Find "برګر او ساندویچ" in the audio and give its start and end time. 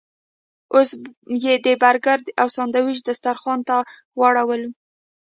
1.83-2.99